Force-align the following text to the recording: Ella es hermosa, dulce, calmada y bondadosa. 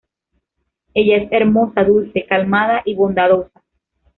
Ella 0.95 1.17
es 1.17 1.31
hermosa, 1.31 1.83
dulce, 1.83 2.25
calmada 2.25 2.81
y 2.85 2.95
bondadosa. 2.95 3.61